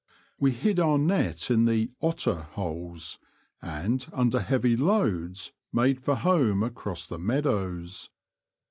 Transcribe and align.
We 0.39 0.49
hid 0.49 0.79
our 0.79 0.97
net 0.97 1.51
in 1.51 1.65
the'' 1.65 1.91
otter" 2.01 2.33
holes, 2.57 3.19
and, 3.61 4.03
under 4.11 4.39
heavy 4.39 4.75
loads, 4.75 5.51
made 5.71 6.01
for 6.01 6.15
home 6.15 6.63
across 6.63 7.05
the 7.05 7.19
meadows. 7.19 8.09